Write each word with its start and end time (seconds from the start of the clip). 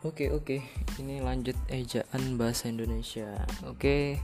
Oke 0.00 0.32
oke, 0.32 0.64
ini 0.96 1.20
lanjut 1.20 1.52
ejaan 1.68 2.40
bahasa 2.40 2.72
Indonesia. 2.72 3.36
Oke, 3.68 4.16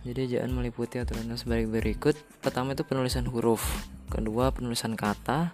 jadi 0.00 0.20
ejaan 0.24 0.56
meliputi 0.56 0.96
aturan 0.96 1.28
sebagai 1.36 1.68
berikut. 1.68 2.16
Pertama 2.40 2.72
itu 2.72 2.88
penulisan 2.88 3.28
huruf, 3.28 3.60
kedua 4.08 4.48
penulisan 4.56 4.96
kata, 4.96 5.52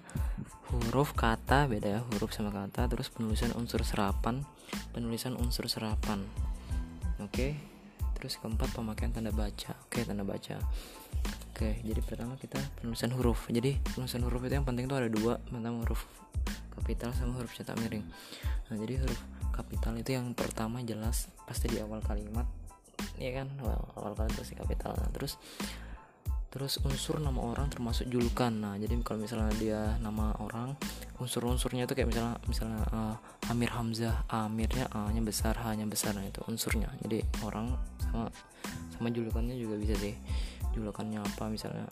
huruf 0.71 1.19
kata 1.19 1.67
beda 1.67 1.99
ya 1.99 2.01
huruf 2.15 2.31
sama 2.31 2.55
kata. 2.55 2.87
Terus 2.95 3.11
penulisan 3.11 3.51
unsur 3.59 3.83
serapan, 3.83 4.47
penulisan 4.95 5.35
unsur 5.35 5.67
serapan. 5.67 6.23
Oke, 7.19 7.59
terus 8.15 8.39
keempat 8.39 8.71
pemakaian 8.71 9.11
tanda 9.11 9.35
baca. 9.35 9.75
Oke 9.91 10.07
tanda 10.07 10.23
baca. 10.23 10.63
Oke, 11.51 11.83
jadi 11.83 11.99
pertama 12.07 12.39
kita 12.39 12.63
penulisan 12.79 13.11
huruf. 13.19 13.51
Jadi 13.51 13.83
penulisan 13.83 14.23
huruf 14.23 14.47
itu 14.47 14.55
yang 14.55 14.63
penting 14.63 14.87
tuh 14.87 14.95
ada 14.95 15.11
dua, 15.11 15.43
pertama 15.43 15.83
huruf 15.83 16.07
kapital 16.71 17.11
sama 17.19 17.35
huruf 17.35 17.51
cetak 17.51 17.75
miring. 17.83 18.07
Nah, 18.71 18.79
jadi 18.79 19.03
huruf 19.03 19.19
kapital 19.61 19.93
itu 20.01 20.17
yang 20.17 20.33
pertama 20.33 20.81
jelas 20.81 21.29
pasti 21.45 21.69
di 21.69 21.79
awal 21.85 22.01
kalimat 22.01 22.49
ya 23.21 23.31
kan? 23.37 23.49
Awal, 23.61 23.81
awal 24.01 24.13
kalimat 24.17 24.37
pasti 24.41 24.57
kapital. 24.57 24.97
Nah, 24.97 25.09
terus 25.13 25.37
terus 26.51 26.83
unsur 26.83 27.23
nama 27.23 27.39
orang 27.39 27.71
termasuk 27.71 28.11
julukan. 28.11 28.51
Nah 28.51 28.75
jadi 28.75 28.99
kalau 29.07 29.23
misalnya 29.23 29.55
dia 29.55 29.81
nama 30.03 30.35
orang 30.43 30.75
unsur-unsurnya 31.23 31.87
itu 31.87 31.95
kayak 31.95 32.11
misalnya 32.11 32.35
misalnya 32.51 32.83
uh, 32.91 33.17
Amir 33.55 33.71
Hamzah 33.71 34.27
Amirnya 34.27 34.91
A 34.91 35.15
nya 35.15 35.23
besar 35.23 35.55
H 35.55 35.79
nya 35.79 35.87
besar 35.87 36.19
nah 36.19 36.27
itu 36.27 36.43
unsurnya. 36.51 36.91
Jadi 37.07 37.23
orang 37.47 37.71
sama 38.03 38.27
sama 38.99 39.09
julukannya 39.15 39.55
juga 39.55 39.79
bisa 39.79 39.95
sih. 39.95 40.19
Julukannya 40.75 41.23
apa 41.23 41.47
misalnya 41.47 41.87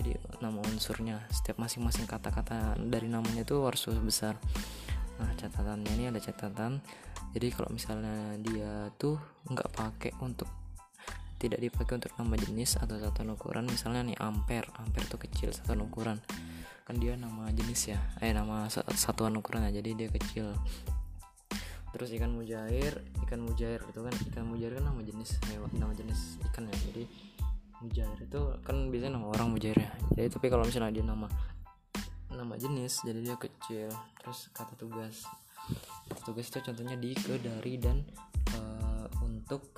jadi 0.00 0.16
nama 0.40 0.64
unsurnya. 0.64 1.20
Setiap 1.28 1.60
masing-masing 1.60 2.08
kata-kata 2.08 2.80
dari 2.80 3.12
namanya 3.12 3.44
itu 3.44 3.60
harus 3.60 3.92
besar 4.00 4.40
nah 5.18 5.30
catatannya 5.34 5.92
ini 5.98 6.04
ada 6.10 6.22
catatan. 6.22 6.78
Jadi 7.34 7.46
kalau 7.52 7.70
misalnya 7.74 8.38
dia 8.40 8.88
tuh 8.96 9.18
nggak 9.50 9.70
pakai 9.74 10.12
untuk 10.22 10.48
tidak 11.38 11.62
dipakai 11.62 12.02
untuk 12.02 12.12
nama 12.18 12.34
jenis 12.34 12.82
atau 12.82 12.98
satuan 12.98 13.30
ukuran 13.30 13.70
misalnya 13.70 14.02
nih 14.02 14.18
ampere 14.18 14.66
ampere 14.82 15.06
tuh 15.06 15.22
kecil 15.22 15.54
satuan 15.54 15.86
ukuran. 15.86 16.18
Kan 16.86 16.98
dia 16.98 17.14
nama 17.14 17.50
jenis 17.52 17.94
ya 17.94 17.98
eh 18.18 18.32
nama 18.34 18.66
satuan 18.72 19.36
ukuran 19.38 19.66
ya 19.70 19.78
jadi 19.78 19.90
dia 19.94 20.08
kecil. 20.10 20.54
Terus 21.94 22.08
ikan 22.14 22.34
mujair 22.34 23.06
ikan 23.28 23.40
mujair 23.42 23.80
itu 23.86 24.00
kan 24.02 24.14
ikan 24.32 24.44
mujair 24.50 24.76
kan 24.78 24.84
nama 24.90 25.00
jenis 25.02 25.38
nama 25.78 25.94
jenis 25.94 26.42
ikan 26.50 26.66
ya 26.66 26.76
jadi 26.90 27.04
mujair 27.78 28.18
itu 28.18 28.40
kan 28.66 28.90
biasanya 28.90 29.18
nama 29.18 29.26
orang 29.30 29.54
mujair 29.54 29.78
ya. 29.78 29.90
Jadi 30.18 30.28
tapi 30.34 30.46
kalau 30.50 30.66
misalnya 30.66 30.90
dia 30.90 31.06
nama 31.06 31.30
nama 32.38 32.54
jenis 32.54 33.02
jadi 33.02 33.20
dia 33.20 33.36
kecil. 33.36 33.90
Terus 34.22 34.48
kata 34.54 34.78
tugas 34.78 35.26
tugas 36.24 36.48
itu 36.48 36.58
contohnya 36.62 36.96
di 36.96 37.12
ke 37.12 37.36
dari 37.42 37.76
dan 37.76 38.06
uh, 38.54 39.06
untuk 39.26 39.74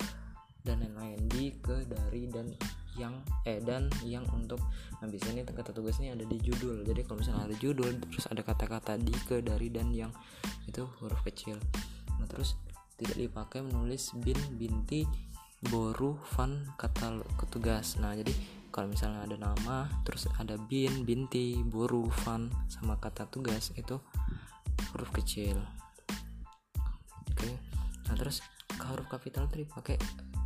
dan 0.61 0.85
lain-lain. 0.85 1.25
Di 1.25 1.57
ke 1.57 1.89
dari 1.89 2.29
dan 2.29 2.53
yang 2.99 3.23
eh 3.47 3.59
dan 3.63 3.87
yang 4.05 4.27
untuk. 4.35 4.59
Nah 5.01 5.07
biasanya 5.07 5.47
kata 5.47 5.73
tugas 5.73 5.97
ini 5.99 6.13
ada 6.13 6.23
di 6.27 6.37
judul. 6.37 6.85
Jadi 6.85 7.01
kalau 7.07 7.23
misalnya 7.23 7.49
ada 7.49 7.55
judul 7.57 7.97
terus 8.07 8.25
ada 8.29 8.41
kata-kata 8.45 8.99
di 9.01 9.15
ke 9.25 9.41
dari 9.41 9.67
dan 9.73 9.89
yang 9.89 10.11
itu 10.67 10.85
huruf 11.01 11.19
kecil. 11.25 11.57
Nah 12.19 12.27
terus 12.29 12.59
tidak 13.01 13.17
dipakai 13.17 13.65
menulis 13.65 14.13
bin 14.21 14.37
binti 14.55 15.09
boru 15.61 16.19
fan 16.21 16.69
kata 16.77 17.25
ketugas. 17.39 17.97
Nah 17.97 18.13
jadi 18.13 18.60
kalau 18.71 18.87
misalnya 18.87 19.27
ada 19.27 19.37
nama 19.37 19.85
terus 20.07 20.31
ada 20.39 20.55
bin 20.55 21.03
binti 21.03 21.59
buru 21.61 22.07
fan 22.23 22.47
sama 22.71 22.95
kata 22.97 23.27
tugas 23.27 23.75
itu 23.75 23.99
huruf 24.95 25.11
kecil 25.11 25.59
oke 27.29 27.35
okay. 27.35 27.53
nah 28.07 28.15
terus 28.15 28.39
huruf 28.87 29.05
kapital 29.11 29.45
itu 29.51 29.67
dipakai 29.67 29.99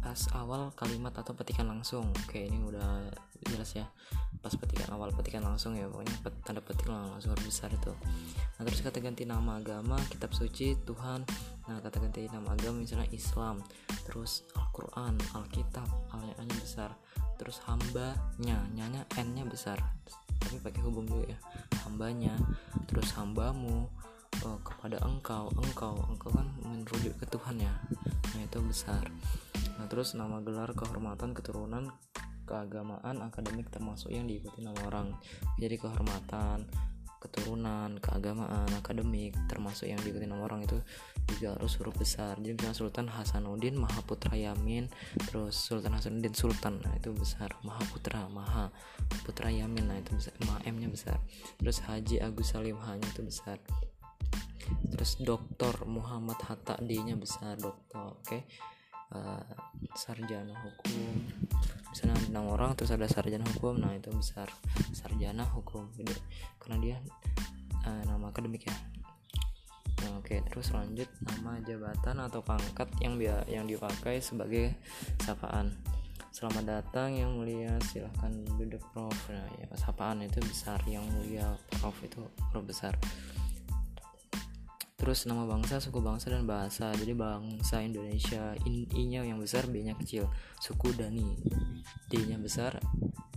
pas 0.06 0.22
awal 0.38 0.70
kalimat 0.78 1.10
atau 1.18 1.34
petikan 1.34 1.66
langsung. 1.66 2.06
Oke 2.30 2.46
ini 2.46 2.62
udah 2.62 3.10
jelas 3.50 3.74
ya. 3.74 3.90
Pas 4.38 4.54
petikan 4.54 4.94
awal 4.94 5.10
petikan 5.10 5.42
langsung 5.42 5.74
ya 5.74 5.90
pokoknya 5.90 6.14
tanda 6.46 6.62
petik 6.62 6.86
langsung 6.86 7.34
huruf 7.34 7.42
besar 7.42 7.74
itu. 7.74 7.90
Nah 8.56 8.62
terus 8.70 8.86
kata 8.86 9.02
ganti 9.02 9.26
nama 9.26 9.58
agama 9.58 9.98
kitab 10.14 10.30
suci 10.38 10.78
Tuhan. 10.86 11.26
Nah 11.66 11.82
kata 11.82 11.98
ganti 12.06 12.30
nama 12.30 12.54
agama 12.54 12.86
misalnya 12.86 13.10
Islam. 13.10 13.66
Terus 14.06 14.46
Al-Quran 14.54 15.18
Alkitab 15.34 15.90
alnya 16.14 16.54
besar. 16.62 16.94
Terus 17.42 17.58
hambanya 17.66 18.62
nyanya 18.78 19.10
n 19.18 19.28
nya 19.34 19.42
besar. 19.50 19.82
Tapi 20.38 20.62
pakai 20.62 20.86
hubung 20.86 21.10
dulu 21.10 21.26
ya. 21.26 21.40
Hambanya 21.90 22.38
terus 22.86 23.10
hambamu 23.18 23.90
oh, 24.46 24.58
kepada 24.62 25.02
engkau. 25.02 25.50
Engkau 25.58 25.98
engkau 26.14 26.30
kan 26.30 26.46
merujuk 26.62 27.18
ke 27.18 27.26
Tuhan 27.26 27.58
ya. 27.58 27.74
Nah 28.38 28.42
itu 28.46 28.62
besar 28.62 29.02
nah 29.76 29.86
terus 29.92 30.16
nama 30.16 30.40
gelar 30.40 30.72
kehormatan 30.72 31.36
keturunan 31.36 31.92
keagamaan 32.46 33.26
akademik 33.26 33.68
termasuk 33.74 34.14
yang 34.14 34.30
diikuti 34.30 34.62
nama 34.62 34.78
orang. 34.86 35.18
Jadi 35.58 35.76
kehormatan 35.82 36.70
keturunan 37.26 37.98
keagamaan 37.98 38.70
akademik 38.78 39.34
termasuk 39.50 39.90
yang 39.90 39.98
diikuti 40.06 40.30
nama 40.30 40.46
orang 40.46 40.62
itu 40.62 40.78
juga 41.26 41.58
harus 41.58 41.74
huruf 41.82 41.98
besar. 41.98 42.38
Jadi 42.38 42.54
misalnya 42.54 42.78
Sultan 42.78 43.10
Hasanuddin 43.10 43.76
Mahaputra 43.82 44.38
Yamin 44.38 44.86
terus 45.26 45.58
Sultan 45.58 45.98
Hasanuddin 45.98 46.38
Sultan 46.38 46.86
nah 46.86 46.94
itu 46.94 47.10
besar. 47.18 47.58
Mahaputra 47.66 48.30
Maha 48.30 48.70
Putra 49.26 49.50
Yamin 49.50 49.90
nah 49.90 49.98
itu 49.98 50.14
besar. 50.14 50.38
Ma 50.46 50.62
M 50.70 50.78
nya 50.78 50.88
besar. 50.88 51.18
Terus 51.58 51.82
Haji 51.82 52.22
Agus 52.22 52.54
Salim 52.54 52.78
H 52.78 52.94
nya 52.94 53.10
itu 53.10 53.26
besar. 53.26 53.58
Terus 54.94 55.18
Doktor 55.18 55.90
Muhammad 55.90 56.38
Hatta 56.46 56.78
D 56.78 56.94
nya 57.02 57.18
besar 57.18 57.58
dokter 57.58 58.02
oke. 58.06 58.22
okay? 58.22 58.46
Uh, 59.16 59.44
sarjana 59.96 60.52
hukum. 60.60 61.24
Misalnya 61.96 62.20
enam 62.28 62.52
orang 62.52 62.76
terus 62.76 62.92
ada 62.92 63.08
sarjana 63.08 63.48
hukum 63.56 63.80
nah 63.80 63.96
itu 63.96 64.12
besar 64.12 64.52
sarjana 64.92 65.48
hukum. 65.48 65.88
Karena 66.60 66.78
dia 66.84 66.98
uh, 67.88 68.02
nama 68.04 68.34
akademik 68.34 68.68
ya 68.68 68.76
nah, 70.04 70.22
oke 70.22 70.38
terus 70.52 70.70
lanjut 70.76 71.08
nama 71.24 71.58
jabatan 71.66 72.20
atau 72.22 72.44
pangkat 72.44 72.86
yang 73.02 73.16
biar 73.18 73.48
yang 73.48 73.66
dipakai 73.66 74.20
sebagai 74.20 74.76
sapaan. 75.24 75.72
Selamat 76.36 76.68
datang 76.68 77.16
yang 77.16 77.32
mulia. 77.32 77.80
Silahkan 77.80 78.28
duduk 78.60 78.84
prof. 78.92 79.16
Nah 79.32 79.48
ya 79.56 79.72
sapaan 79.80 80.20
itu 80.20 80.44
besar 80.44 80.84
yang 80.84 81.08
mulia 81.16 81.56
prof. 81.80 81.96
Itu 82.04 82.28
prof 82.52 82.68
besar 82.68 82.92
terus 85.06 85.30
nama 85.30 85.46
bangsa 85.46 85.78
suku 85.78 86.02
bangsa 86.02 86.34
dan 86.34 86.50
bahasa. 86.50 86.90
Jadi 86.98 87.14
bangsa 87.14 87.86
Indonesia 87.86 88.58
in 88.66 88.90
nya 88.90 89.22
yang 89.22 89.38
besar 89.38 89.70
b 89.70 89.86
nya 89.86 89.94
kecil. 89.94 90.26
Suku 90.58 90.98
Dani 90.98 91.38
d 92.10 92.26
nya 92.26 92.42
besar 92.42 92.82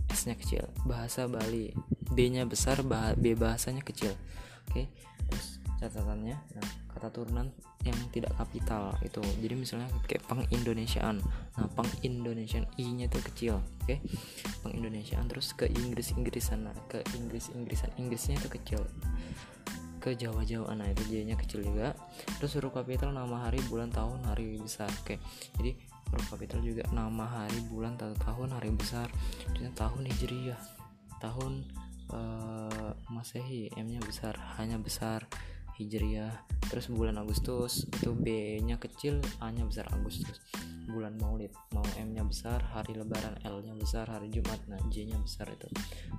s 0.09 0.25
nya 0.25 0.33
kecil. 0.33 0.65
Bahasa 0.89 1.29
Bali 1.29 1.69
b 2.09 2.17
nya 2.33 2.49
besar 2.49 2.81
bah 2.81 3.13
b 3.13 3.37
bahasanya 3.37 3.85
kecil. 3.85 4.17
Oke 4.65 4.89
terus 5.29 5.61
catatannya 5.77 6.41
nah 6.57 6.67
kata 6.89 7.13
turunan 7.13 7.53
yang 7.85 7.95
tidak 8.09 8.33
kapital 8.33 8.97
itu. 9.05 9.21
Jadi 9.21 9.53
misalnya 9.53 9.93
kayak 10.09 10.25
pang 10.25 10.41
Indonesiaan 10.49 11.21
nah 11.53 11.69
pang 11.69 11.87
Indonesian 12.01 12.65
i 12.81 12.89
nya 12.97 13.05
itu 13.05 13.21
kecil 13.29 13.61
oke? 13.85 14.01
Pang 14.65 14.73
Indonesiaan 14.73 15.29
terus 15.29 15.53
ke 15.53 15.69
Inggris 15.69 16.17
Inggrisan 16.17 16.65
nah 16.65 16.73
ke 16.89 17.05
Inggris 17.13 17.53
Inggrisan 17.53 17.93
Inggrisnya 18.01 18.41
itu 18.41 18.49
kecil 18.49 18.81
ke 19.99 20.15
Jawa-Jawa 20.15 20.71
nah 20.79 20.87
itu 20.87 21.03
J 21.11 21.27
nya 21.27 21.35
kecil 21.35 21.67
juga. 21.67 21.93
Terus 22.39 22.55
huruf 22.57 22.73
kapital 22.73 23.11
nama 23.11 23.45
hari 23.45 23.59
bulan 23.67 23.91
tahun 23.91 24.23
hari 24.25 24.57
besar. 24.57 24.89
Oke 25.03 25.19
jadi 25.59 25.75
huruf 26.09 26.27
kapital 26.31 26.63
juga 26.63 26.87
nama 26.95 27.27
hari 27.27 27.59
bulan 27.67 27.99
tahun 27.99 28.55
hari 28.55 28.71
besar. 28.73 29.11
Dan 29.53 29.75
tahun 29.75 30.07
hijriyah. 30.07 30.59
Tahun 31.19 31.53
uh, 32.15 32.91
masehi 33.11 33.67
M 33.75 33.91
nya 33.91 33.99
besar 33.99 34.39
hanya 34.55 34.79
besar 34.79 35.27
hijriyah. 35.75 36.31
Terus 36.71 36.87
bulan 36.87 37.19
Agustus 37.19 37.83
itu 37.87 38.15
B 38.15 38.57
nya 38.63 38.79
kecil 38.79 39.19
A 39.43 39.51
nya 39.51 39.67
besar 39.67 39.91
Agustus. 39.91 40.39
Bulan 40.89 41.19
maulid 41.21 41.51
mau 41.75 41.85
M 41.99 42.15
nya 42.15 42.23
besar 42.23 42.63
hari 42.71 42.95
lebaran 42.95 43.35
L 43.43 43.59
nya 43.61 43.75
besar 43.75 44.07
hari 44.07 44.31
Jumat. 44.31 44.63
Nah 44.71 44.79
J 44.87 45.11
nya 45.11 45.19
besar 45.19 45.51
itu. 45.51 45.67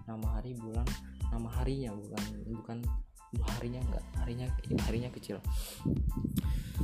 Nama 0.04 0.26
hari 0.37 0.52
bulan 0.52 0.84
nama 1.31 1.46
harinya 1.62 1.94
bukan 1.94 2.25
bukan 2.50 2.78
harinya 3.38 3.80
enggak 3.82 4.04
harinya 4.18 4.46
harinya 4.86 5.10
kecil. 5.14 5.38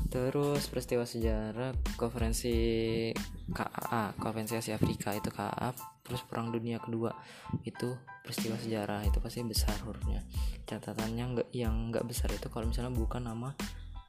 Terus 0.06 0.62
peristiwa 0.70 1.02
sejarah 1.02 1.74
konferensi 1.98 2.54
KAA 3.50 4.14
konferensi 4.20 4.54
Asia 4.54 4.78
Afrika 4.78 5.10
itu 5.10 5.28
KAA 5.34 5.74
terus 6.06 6.22
perang 6.22 6.54
dunia 6.54 6.78
kedua 6.78 7.10
itu 7.66 7.98
peristiwa 8.22 8.54
sejarah 8.54 9.02
itu 9.02 9.18
pasti 9.18 9.42
besar 9.42 9.74
hurufnya. 9.82 10.22
Catatannya 10.66 11.24
enggak 11.24 11.48
yang 11.50 11.90
enggak 11.90 12.06
besar 12.06 12.30
itu 12.30 12.46
kalau 12.46 12.70
misalnya 12.70 12.94
bukan 12.94 13.26
nama 13.26 13.50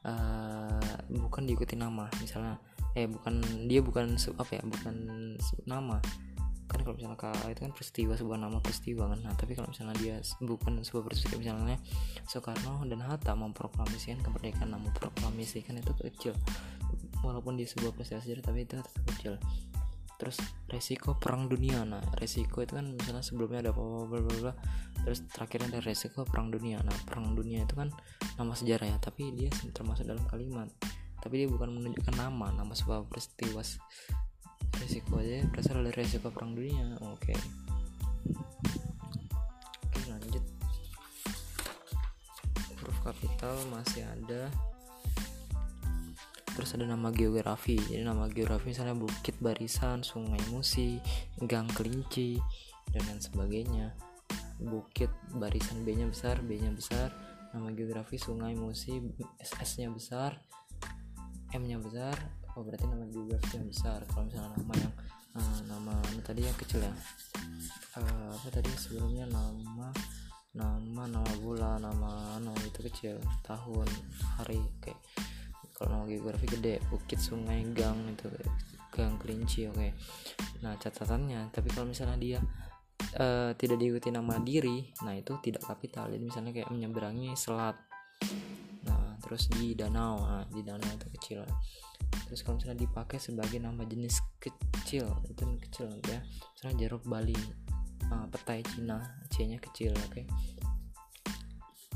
uh, 0.06 0.98
bukan 1.10 1.42
diikuti 1.42 1.74
nama 1.74 2.06
misalnya 2.22 2.58
eh 2.94 3.06
bukan 3.06 3.66
dia 3.66 3.82
bukan 3.82 4.14
apa 4.16 4.52
ya 4.58 4.62
bukan 4.64 4.94
nama 5.66 5.98
kan 6.68 6.84
kalau 6.84 6.94
misalnya 7.00 7.16
KA 7.16 7.48
itu 7.48 7.60
kan 7.64 7.72
peristiwa 7.72 8.12
sebuah 8.12 8.38
nama 8.38 8.60
peristiwa 8.60 9.08
kan. 9.08 9.18
Nah 9.24 9.32
tapi 9.34 9.56
kalau 9.56 9.72
misalnya 9.72 9.96
dia 9.96 10.16
bukan 10.44 10.84
sebuah 10.84 11.02
peristiwa 11.08 11.40
misalnya 11.40 11.80
Soekarno 12.28 12.84
dan 12.84 13.00
Hatta 13.00 13.32
memproklamasikan 13.32 14.20
kemerdekaan 14.20 14.76
namun 14.76 14.92
proklamasikan 14.92 15.80
itu 15.80 15.92
kecil. 15.96 16.36
Walaupun 17.24 17.56
di 17.56 17.64
sebuah 17.64 17.96
peristiwa 17.96 18.20
sejarah 18.20 18.44
tapi 18.44 18.68
itu 18.68 18.76
tetap 18.76 18.94
kecil. 19.16 19.34
Terus 20.20 20.38
resiko 20.68 21.16
perang 21.16 21.48
dunia 21.48 21.88
nah 21.88 22.04
resiko 22.20 22.60
itu 22.60 22.76
kan 22.76 22.92
misalnya 22.92 23.24
sebelumnya 23.24 23.64
ada 23.64 23.72
bla 23.72 24.04
bla 24.04 24.20
bla 24.20 24.52
terus 25.00 25.24
terakhir 25.32 25.72
ada 25.72 25.80
resiko 25.80 26.28
perang 26.28 26.52
dunia. 26.52 26.84
Nah 26.84 26.94
perang 27.08 27.32
dunia 27.32 27.64
itu 27.64 27.80
kan 27.80 27.88
nama 28.36 28.52
sejarah 28.52 28.92
ya 28.92 28.96
tapi 29.00 29.32
dia 29.32 29.48
termasuk 29.72 30.04
dalam 30.04 30.22
kalimat. 30.28 30.68
Tapi 31.18 31.34
dia 31.42 31.48
bukan 31.48 31.72
menunjukkan 31.74 32.14
nama 32.14 32.52
nama 32.52 32.76
sebuah 32.76 33.08
peristiwa 33.08 33.64
resiko 34.82 35.18
aja 35.20 35.44
berasal 35.50 35.82
dari 35.82 35.96
resiko 35.96 36.28
perang 36.30 36.54
dunia. 36.54 36.98
Oke. 37.10 37.34
Okay. 37.34 37.38
oke 39.84 40.00
lanjut. 40.10 40.44
Huruf 42.78 42.98
kapital 43.02 43.54
masih 43.70 44.02
ada. 44.06 44.50
Terus 46.54 46.74
ada 46.74 46.90
nama 46.90 47.14
geografi. 47.14 47.78
Jadi 47.78 48.02
nama 48.02 48.26
geografi 48.26 48.74
misalnya 48.74 48.98
bukit 48.98 49.38
barisan 49.38 50.02
sungai 50.02 50.42
musi 50.50 50.98
gang 51.42 51.70
kelinci 51.70 52.38
dan 52.90 53.02
lain 53.06 53.22
sebagainya. 53.22 53.94
Bukit 54.58 55.10
barisan 55.38 55.86
B 55.86 55.94
nya 55.94 56.10
besar 56.10 56.42
B 56.42 56.58
nya 56.58 56.74
besar. 56.74 57.14
Nama 57.54 57.70
geografi 57.72 58.18
sungai 58.18 58.58
musi 58.58 58.98
SS 59.38 59.80
nya 59.80 59.88
besar 59.88 60.36
M 61.56 61.64
nya 61.64 61.80
besar 61.80 62.16
oh 62.58 62.66
berarti 62.66 62.90
nama 62.90 63.06
geografi 63.06 63.54
yang 63.54 63.70
besar. 63.70 64.02
Kalau 64.10 64.26
misalnya 64.26 64.50
nama 64.58 64.74
yang 64.82 64.94
uh, 65.38 65.60
nama 65.70 65.94
tadi 66.26 66.42
yang 66.42 66.58
kecil 66.58 66.82
ya? 66.82 66.90
Uh, 67.94 68.34
apa 68.34 68.48
tadi 68.50 68.66
sebelumnya? 68.74 69.30
Nama 69.30 69.94
nama 70.58 71.02
nama 71.06 71.32
bulan 71.38 71.86
nama 71.86 72.42
nama 72.42 72.60
itu 72.66 72.82
kecil. 72.90 73.22
Tahun 73.46 73.86
hari 74.42 74.58
kayak 74.82 74.98
kalau 75.78 75.94
nama 75.94 76.04
geografi 76.10 76.50
gede 76.50 76.82
bukit 76.90 77.22
sungai 77.22 77.62
gang 77.70 78.10
itu 78.10 78.26
gang 78.90 79.14
kelinci 79.22 79.70
oke. 79.70 79.78
Okay. 79.78 79.94
nah 80.58 80.74
catatannya 80.74 81.54
tapi 81.54 81.70
kalau 81.70 81.86
misalnya 81.86 82.18
dia 82.18 82.40
uh, 83.22 83.54
tidak 83.54 83.78
diikuti 83.78 84.10
nama 84.10 84.42
diri 84.42 84.90
nah 85.06 85.14
itu 85.14 85.38
tidak 85.38 85.62
kapital. 85.62 86.10
Jadi 86.10 86.26
misalnya 86.26 86.50
kayak 86.50 86.74
menyeberangi 86.74 87.38
selat. 87.38 87.78
Nah 88.82 89.14
terus 89.22 89.46
di 89.46 89.78
danau 89.78 90.26
nah 90.26 90.42
di 90.50 90.66
danau 90.66 90.90
itu 90.90 91.06
kecil 91.14 91.46
terus 92.28 92.44
kalau 92.44 92.60
misalnya 92.60 92.84
dipakai 92.84 93.16
sebagai 93.16 93.56
nama 93.56 93.82
jenis 93.88 94.20
kecil 94.36 95.08
itu 95.32 95.42
kecil 95.64 95.88
ya. 96.04 96.20
Misalnya 96.54 96.76
jeruk 96.84 97.02
Bali 97.08 97.34
uh, 98.12 98.26
petai 98.28 98.60
Cina 98.68 99.00
C 99.32 99.48
nya 99.48 99.56
kecil 99.56 99.96
oke. 99.96 100.12
Okay? 100.12 100.24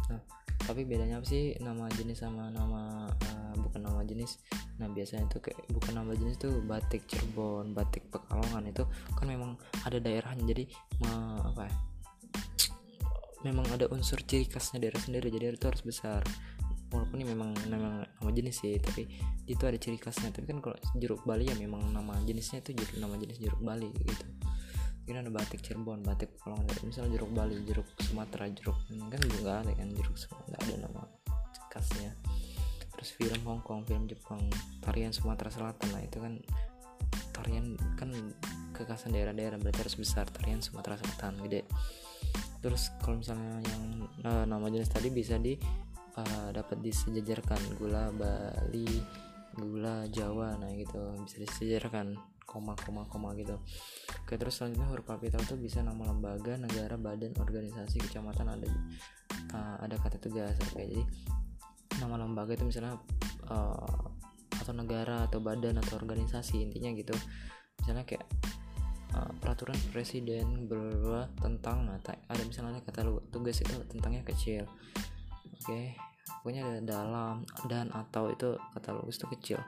nah 0.08 0.20
tapi 0.64 0.88
bedanya 0.88 1.20
apa 1.20 1.26
sih 1.28 1.52
nama 1.60 1.84
jenis 1.92 2.24
sama 2.24 2.48
nama 2.48 3.12
uh, 3.12 3.54
bukan 3.60 3.80
nama 3.84 4.00
jenis? 4.08 4.40
Nah 4.80 4.88
biasanya 4.88 5.28
itu 5.28 5.38
kayak 5.44 5.60
bukan 5.68 5.92
nama 6.00 6.16
jenis 6.16 6.40
tuh 6.40 6.64
batik 6.64 7.04
Cirebon 7.04 7.76
batik 7.76 8.08
Pekalongan 8.08 8.72
itu 8.72 8.88
kan 9.12 9.28
memang 9.28 9.60
ada 9.84 10.00
daerahnya. 10.00 10.48
Jadi 10.48 10.64
uh, 11.04 11.52
apa 11.52 11.68
ya? 11.68 11.74
Memang 13.42 13.66
ada 13.74 13.90
unsur 13.90 14.22
ciri 14.22 14.46
khasnya 14.46 14.80
daerah 14.80 15.02
sendiri 15.02 15.28
jadi 15.28 15.52
itu 15.52 15.66
harus 15.66 15.82
besar 15.82 16.22
walaupun 16.92 17.24
ini 17.24 17.32
memang 17.32 17.50
memang 17.72 18.04
nama 18.04 18.30
jenis 18.30 18.60
sih 18.60 18.76
tapi 18.76 19.08
itu 19.48 19.62
ada 19.64 19.80
ciri 19.80 19.96
khasnya. 19.96 20.30
Tapi 20.30 20.46
kan 20.46 20.58
kalau 20.60 20.76
jeruk 21.00 21.24
Bali 21.24 21.48
ya 21.48 21.56
memang 21.56 21.90
nama 21.90 22.14
jenisnya 22.22 22.60
itu 22.60 22.76
jeruk 22.76 22.96
nama 23.00 23.16
jenis 23.16 23.40
jeruk 23.40 23.60
Bali 23.64 23.90
gitu. 23.90 24.26
Mungkin 25.02 25.16
ada 25.18 25.30
batik 25.34 25.66
Cirebon 25.66 26.06
batik 26.06 26.30
kalau 26.38 26.62
misalnya 26.86 27.18
jeruk 27.18 27.32
Bali 27.34 27.56
jeruk 27.66 27.88
Sumatera 27.98 28.46
jeruk 28.52 28.78
kan 29.10 29.20
juga 29.26 29.64
ada 29.64 29.72
kan 29.74 29.88
jeruk 29.90 30.14
nggak 30.20 30.60
ada 30.62 30.74
nama 30.86 31.02
khasnya. 31.72 32.12
Terus 32.94 33.10
film 33.18 33.40
Hong 33.48 33.64
Kong 33.66 33.82
film 33.82 34.06
Jepang 34.06 34.46
tarian 34.78 35.10
Sumatera 35.10 35.50
Selatan 35.50 35.90
lah 35.90 36.06
itu 36.06 36.22
kan 36.22 36.38
tarian 37.34 37.74
kan 37.98 38.14
kekhasan 38.76 39.16
daerah-daerah 39.16 39.58
berarti 39.58 39.82
harus 39.82 39.96
besar 39.98 40.28
tarian 40.30 40.62
Sumatera 40.62 40.94
Selatan 41.00 41.40
gede. 41.42 41.66
Terus 42.62 42.94
kalau 43.02 43.18
misalnya 43.18 43.58
yang 43.58 44.06
uh, 44.22 44.44
nama 44.46 44.70
jenis 44.70 44.86
tadi 44.86 45.10
bisa 45.10 45.34
di 45.34 45.58
uh, 46.18 46.48
dapat 46.52 46.78
disejajarkan 46.82 47.60
gula 47.80 48.12
Bali 48.12 48.88
gula 49.56 50.08
Jawa 50.08 50.56
nah 50.60 50.70
gitu. 50.72 51.00
Bisa 51.24 51.36
disejajarkan 51.40 52.16
koma 52.44 52.76
koma 52.84 53.08
koma 53.08 53.32
gitu. 53.38 53.56
Oke 54.24 54.36
terus 54.36 54.60
selanjutnya 54.60 54.88
huruf 54.92 55.08
kapital 55.08 55.40
itu 55.40 55.56
bisa 55.56 55.80
nama 55.80 56.04
lembaga 56.08 56.58
negara 56.60 57.00
badan 57.00 57.32
organisasi 57.36 58.00
kecamatan 58.04 58.52
ada 58.52 58.68
uh, 59.56 59.76
ada 59.80 59.96
kata 59.96 60.20
tugas 60.20 60.56
oke 60.72 60.80
jadi 60.80 61.04
nama 62.00 62.20
lembaga 62.20 62.56
itu 62.56 62.64
misalnya 62.64 62.96
uh, 63.48 64.04
atau 64.52 64.72
negara 64.72 65.26
atau 65.26 65.40
badan 65.40 65.80
atau 65.80 65.96
organisasi 65.96 66.60
intinya 66.60 66.92
gitu. 66.92 67.16
Misalnya 67.82 68.04
kayak 68.04 68.24
uh, 69.16 69.32
peraturan 69.40 69.76
presiden 69.90 70.68
berubah 70.68 71.32
tentang 71.40 71.88
nah, 71.88 71.98
ada 72.04 72.42
misalnya 72.44 72.80
kata 72.84 73.08
tugas 73.32 73.60
itu 73.60 73.74
tentangnya 73.88 74.22
kecil 74.22 74.68
oke 75.62 75.70
okay. 75.70 75.94
pokoknya 76.42 76.62
ada 76.66 76.80
dalam 76.82 77.46
dan 77.70 77.86
atau 77.94 78.34
itu 78.34 78.58
katalogus 78.74 79.22
itu 79.22 79.26
kecil 79.38 79.58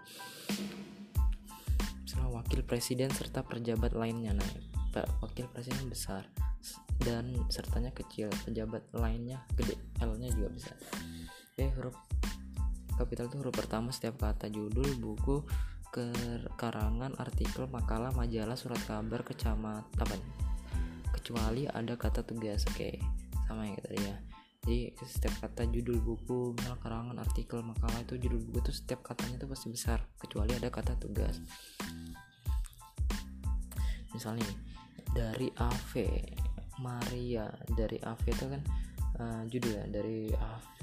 misalnya 2.02 2.29
wakil 2.35 2.61
presiden 2.67 3.14
serta 3.14 3.46
pejabat 3.46 3.94
lainnya 3.94 4.35
nah 4.35 4.50
pak 4.91 5.06
wakil 5.23 5.46
presiden 5.55 5.87
besar 5.87 6.26
dan 7.02 7.31
sertanya 7.46 7.94
kecil 7.94 8.26
pejabat 8.43 8.82
lainnya 8.91 9.43
gede 9.55 9.79
L 10.02 10.19
nya 10.19 10.35
juga 10.35 10.50
besar 10.50 10.79
oke 11.55 11.64
huruf 11.79 11.96
kapital 12.99 13.31
itu 13.31 13.38
huruf 13.38 13.55
pertama 13.55 13.94
setiap 13.94 14.19
kata 14.19 14.50
judul 14.50 14.99
buku 14.99 15.46
karangan 16.58 17.14
artikel 17.23 17.70
makalah 17.70 18.11
majalah 18.11 18.58
surat 18.58 18.82
kabar 18.82 19.23
kecamat 19.23 19.87
apa 20.02 20.19
kecuali 21.14 21.70
ada 21.70 21.94
kata 21.94 22.26
tugas 22.26 22.67
oke 22.67 22.75
okay. 22.75 22.99
sama 23.46 23.70
yang 23.70 23.79
tadi 23.79 24.02
ya 24.02 24.17
jadi 24.64 24.96
setiap 25.05 25.44
kata 25.44 25.69
judul 25.69 26.00
buku 26.00 26.56
misalnya 26.56 26.81
karangan 26.81 27.16
artikel 27.20 27.61
makalah 27.61 28.00
itu 28.00 28.16
judul 28.16 28.40
buku 28.49 28.64
itu 28.64 28.72
setiap 28.72 29.05
katanya 29.05 29.37
itu 29.37 29.46
pasti 29.52 29.66
besar 29.69 30.00
kecuali 30.16 30.56
ada 30.56 30.72
kata 30.72 30.96
tugas. 30.96 31.37
Misalnya 34.16 34.49
dari 35.12 35.52
AV 35.52 35.93
Maria 36.81 37.44
dari 37.76 38.00
AV 38.00 38.25
itu 38.25 38.46
kan 38.48 38.62
uh, 39.20 39.43
judul 39.53 39.72
ya 39.77 39.84
dari 39.93 40.32
AV 40.32 40.81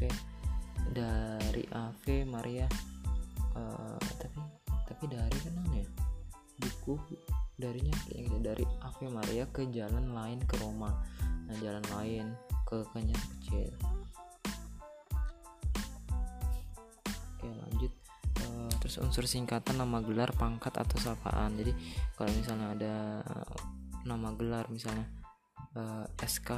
dari 0.93 1.63
AV 1.65 2.05
Maria 2.29 2.69
uh, 3.57 3.97
tapi 4.21 4.39
tapi 4.85 5.03
dari 5.09 5.37
kan 5.41 5.57
ya? 5.73 5.85
Buku 6.61 7.01
darinya 7.57 7.97
dari 8.45 8.61
Ave 8.85 9.09
Maria 9.09 9.49
ke 9.49 9.65
jalan 9.73 10.13
lain 10.13 10.37
ke 10.45 10.53
Roma. 10.61 10.93
Nah 11.49 11.57
jalan 11.57 11.81
lain 11.97 12.29
ke 12.71 12.87
kanya 12.95 13.17
kecil. 13.19 13.67
Oke 17.35 17.47
lanjut. 17.51 17.93
Uh, 18.39 18.71
terus 18.79 18.95
unsur 19.03 19.27
singkatan 19.27 19.75
nama 19.75 19.99
gelar 19.99 20.31
pangkat 20.31 20.71
atau 20.71 20.95
sapaan. 20.95 21.59
Jadi 21.59 21.75
kalau 22.15 22.31
misalnya 22.31 22.67
ada 22.71 22.95
nama 24.07 24.31
gelar 24.39 24.71
misalnya 24.71 25.03
uh, 25.75 26.07
eh, 26.07 26.25
SK 26.25 26.55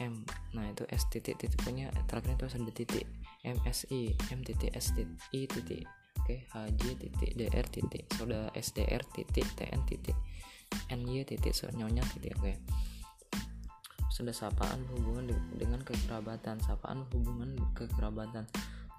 M 0.00 0.24
nah 0.56 0.64
itu 0.64 0.88
S 0.88 1.04
titik 1.12 1.36
titik 1.36 1.60
punya 1.60 1.92
terakhir 2.08 2.40
itu 2.40 2.46
ada 2.56 2.72
titik 2.72 3.04
MSI 3.44 4.16
M 4.32 4.40
titik 4.40 4.72
S 4.72 4.96
titik 4.96 5.12
I 5.36 5.44
titik 5.44 5.84
oke 6.24 6.36
HJ 6.48 6.82
titik 6.96 7.30
DR 7.36 7.66
titik 7.68 8.04
soda 8.16 8.48
SDR 8.56 9.02
titik 9.12 9.44
TN 9.60 9.82
titik 9.84 10.16
NY 10.88 11.28
titik 11.28 11.52
nyonya 11.76 12.00
titik 12.16 12.32
oke 12.40 12.54
sudah 14.20 14.36
sapaan 14.36 14.80
hubungan 14.92 15.32
dengan 15.56 15.80
kekerabatan. 15.80 16.60
Sapaan 16.60 17.08
hubungan 17.12 17.56
kekerabatan. 17.72 18.44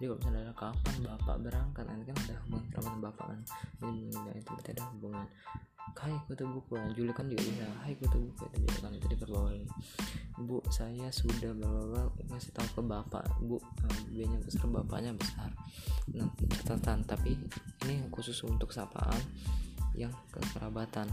Jadi 0.01 0.09
kalau 0.09 0.17
misalnya 0.17 0.41
ada 0.49 0.55
kapan 0.57 0.95
bapak 1.05 1.35
berangkat 1.45 1.85
nanti 1.85 2.03
kan 2.09 2.17
ada 2.25 2.35
hubungan 2.45 2.65
kerabatan 2.73 2.99
bapak 3.05 3.25
kan. 3.29 3.39
Jadi 3.77 3.99
itu 4.41 4.49
berarti 4.49 4.69
ada 4.73 4.83
hubungan. 4.97 5.25
Hai 6.01 6.17
kutu 6.25 6.49
buku. 6.49 6.73
Nah, 6.73 6.89
Juli 6.97 7.13
kan 7.13 7.29
juga 7.29 7.45
bisa 7.45 7.69
Hai 7.85 7.93
kutu 7.93 8.17
buku. 8.17 8.43
Itu 8.49 8.57
juga 8.65 8.77
kan 8.89 8.91
itu 8.97 9.07
diperbawain. 9.13 9.69
Bu 10.41 10.57
saya 10.73 11.13
sudah 11.13 11.53
bawa 11.53 12.09
ngasih 12.33 12.51
tahu 12.57 12.67
ke 12.73 12.81
bapak. 12.81 13.25
Bu 13.45 13.61
nah, 13.61 14.01
B 14.09 14.25
nya 14.25 14.41
besar 14.41 14.65
bapaknya 14.73 15.13
besar. 15.13 15.53
Nah 16.17 16.25
catatan 16.49 17.05
tapi 17.05 17.37
ini 17.85 18.01
khusus 18.09 18.41
untuk 18.41 18.73
sapaan 18.73 19.21
yang 19.93 20.09
kekerabatan 20.33 21.05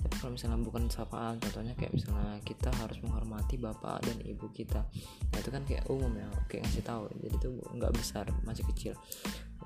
tapi 0.00 0.14
kalau 0.16 0.32
misalnya 0.32 0.58
bukan 0.64 0.88
sapaan 0.88 1.36
contohnya 1.36 1.76
kayak 1.76 1.92
misalnya 1.92 2.40
kita 2.40 2.72
harus 2.80 2.96
menghormati 3.04 3.60
bapak 3.60 4.00
dan 4.08 4.16
ibu 4.24 4.48
kita 4.50 4.80
nah 5.30 5.38
itu 5.38 5.50
kan 5.52 5.62
kayak 5.68 5.84
umum 5.92 6.08
ya 6.16 6.28
kayak 6.48 6.64
ngasih 6.64 6.84
tahu 6.84 7.04
jadi 7.20 7.36
itu 7.36 7.48
nggak 7.76 7.92
besar 7.92 8.24
masih 8.48 8.64
kecil 8.72 8.96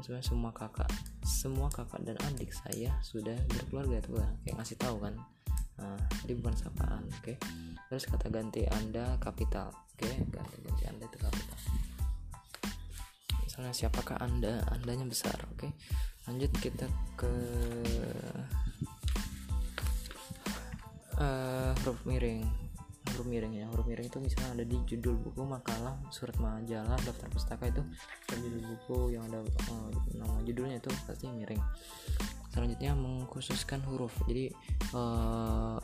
sebenarnya 0.02 0.26
semua 0.26 0.50
kakak 0.50 0.90
semua 1.22 1.68
kakak 1.70 2.02
dan 2.02 2.18
adik 2.26 2.50
saya 2.50 2.90
sudah 3.06 3.38
berkeluarga 3.46 4.02
tuh 4.02 4.18
lah 4.18 4.30
kayak 4.42 4.58
ngasih 4.58 4.76
tahu 4.76 4.98
kan 4.98 5.14
nah 5.74 5.98
jadi 6.22 6.32
bukan 6.38 6.54
sapaan 6.58 7.02
oke 7.06 7.22
okay? 7.22 7.36
terus 7.90 8.06
kata 8.10 8.26
ganti 8.30 8.66
anda 8.66 9.14
kapital 9.22 9.70
oke 9.70 10.02
okay? 10.02 10.18
kata 10.34 10.54
ganti 10.66 10.82
anda 10.90 11.04
itu 11.06 11.18
kapital 11.18 11.58
misalnya 13.42 13.72
siapakah 13.74 14.18
anda 14.18 14.66
andanya 14.74 15.06
besar 15.06 15.38
oke 15.50 15.66
okay? 15.66 15.70
lanjut 16.26 16.50
kita 16.58 16.86
ke 17.14 17.32
uh, 21.18 21.73
huruf 21.83 22.00
miring. 22.06 22.47
Huruf 23.12 23.26
miring 23.28 23.52
ya. 23.59 23.66
Huruf 23.71 23.87
miring 23.87 24.06
itu 24.09 24.18
misalnya 24.18 24.62
ada 24.62 24.64
di 24.64 24.78
judul 24.88 25.18
buku 25.21 25.42
makalah 25.44 25.99
surat 26.11 26.37
majalah 26.40 26.99
daftar 27.02 27.28
pustaka 27.30 27.71
itu. 27.71 27.83
Judul 28.33 28.62
buku 28.64 29.14
yang 29.14 29.26
ada 29.30 29.42
uh, 29.42 29.90
nama 30.14 30.40
judulnya 30.42 30.78
itu 30.83 30.90
pasti 31.04 31.30
miring. 31.30 31.61
Selanjutnya 32.50 32.94
mengkhususkan 32.94 33.83
huruf. 33.87 34.14
Jadi 34.26 34.50
uh, 34.94 35.78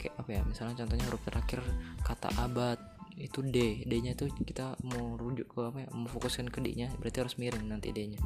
kayak 0.00 0.14
apa 0.18 0.30
ya? 0.32 0.42
Misalnya 0.44 0.74
contohnya 0.84 1.04
huruf 1.08 1.22
terakhir 1.24 1.60
kata 2.04 2.28
abad 2.40 2.78
itu 3.20 3.44
D. 3.44 3.84
D 3.84 3.92
nya 4.00 4.16
itu 4.16 4.28
kita 4.44 4.76
mau 4.88 5.20
rujuk 5.20 5.52
ke 5.52 5.60
apa 5.60 5.78
ya? 5.84 5.88
Mau 5.92 6.08
fokuskan 6.08 6.48
ke 6.48 6.64
D 6.64 6.72
nya 6.76 6.88
berarti 6.96 7.20
harus 7.20 7.36
miring 7.36 7.68
nanti 7.68 7.92
D 7.92 8.16
nya 8.16 8.20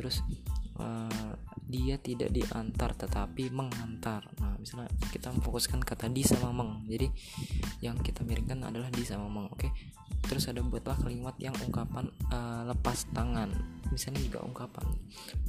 terus 0.00 0.24
uh, 0.80 1.36
dia 1.70 1.96
tidak 2.02 2.34
diantar 2.34 2.92
tetapi 2.98 3.48
mengantar. 3.54 4.26
Nah 4.42 4.58
misalnya 4.58 4.90
kita 5.14 5.30
memfokuskan 5.30 5.80
kata 5.80 6.10
di 6.10 6.26
sama 6.26 6.50
meng 6.50 6.84
jadi 6.90 7.06
yang 7.80 7.96
kita 8.02 8.26
miringkan 8.26 8.66
adalah 8.66 8.90
di 8.90 9.06
sama 9.06 9.30
meng 9.30 9.46
oke? 9.48 9.70
Terus 10.26 10.50
ada 10.50 10.60
buatlah 10.60 10.98
kalimat 11.00 11.38
yang 11.38 11.54
ungkapan 11.62 12.10
uh, 12.34 12.68
lepas 12.68 13.08
tangan 13.14 13.48
misalnya 13.88 14.22
juga 14.22 14.38
ungkapan 14.46 14.86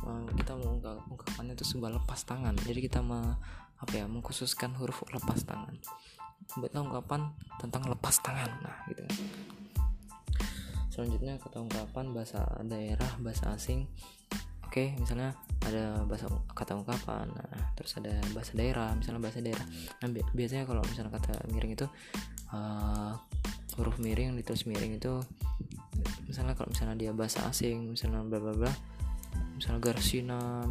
uh, 0.02 0.26
kita 0.34 0.58
mau 0.58 0.74
ungkap, 0.74 0.98
ungkapannya 1.14 1.54
itu 1.54 1.66
sebuah 1.66 1.94
lepas 2.02 2.26
tangan 2.26 2.58
jadi 2.66 2.90
kita 2.90 3.00
me, 3.06 3.38
apa 3.78 3.94
ya 3.94 4.10
mengkhususkan 4.10 4.74
huruf 4.82 5.06
lepas 5.14 5.46
tangan 5.46 5.78
buatlah 6.58 6.82
ungkapan 6.82 7.38
tentang 7.62 7.86
lepas 7.86 8.18
tangan 8.26 8.50
nah 8.66 8.82
gitu 8.90 9.06
selanjutnya 10.90 11.38
kata 11.38 11.62
ungkapan 11.62 12.18
bahasa 12.18 12.42
daerah 12.66 13.12
bahasa 13.22 13.54
asing 13.54 13.86
oke? 14.72 14.96
Misalnya 15.04 15.36
ada 15.62 16.02
bahasa 16.10 16.26
kata 16.58 16.74
ungkapan 16.74 17.30
nah 17.38 17.74
terus 17.78 17.94
ada 18.02 18.18
bahasa 18.34 18.58
daerah 18.58 18.92
misalnya 18.98 19.22
bahasa 19.22 19.40
daerah. 19.46 19.66
Nah 20.02 20.08
bi 20.10 20.22
biasanya 20.34 20.66
kalau 20.66 20.82
misalnya 20.86 21.14
kata 21.14 21.34
miring 21.54 21.78
itu 21.78 21.86
uh, 22.54 23.14
huruf 23.78 23.98
miring 24.02 24.34
ditulis 24.36 24.66
miring 24.66 24.98
itu 24.98 25.22
misalnya 26.26 26.58
kalau 26.58 26.74
misalnya 26.74 26.96
dia 26.98 27.12
bahasa 27.14 27.46
asing 27.46 27.94
misalnya 27.94 28.26
bla 28.26 28.40
bla 28.42 28.54
bla 28.58 28.74
misalnya 29.56 29.80
Garcina 29.94 30.66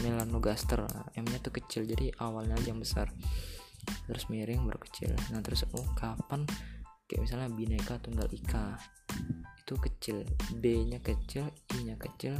Melanogaster 0.00 0.86
M 1.18 1.26
nya 1.26 1.38
tuh 1.42 1.50
kecil 1.50 1.82
jadi 1.84 2.14
awalnya 2.22 2.54
aja 2.54 2.70
yang 2.70 2.80
besar. 2.80 3.10
Terus 4.06 4.30
miring 4.30 4.62
baru 4.62 4.78
kecil. 4.86 5.12
Nah 5.34 5.42
terus 5.42 5.66
ungkapan 5.74 6.46
kayak 7.10 7.26
misalnya 7.26 7.50
bineka 7.50 7.98
tunggal 7.98 8.30
ika 8.30 8.78
itu 9.58 9.74
kecil. 9.74 10.16
B 10.54 10.86
nya 10.86 11.02
kecil 11.02 11.50
I 11.74 11.90
nya 11.90 11.98
kecil 11.98 12.38